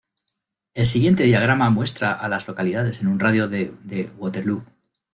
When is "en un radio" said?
3.01-3.47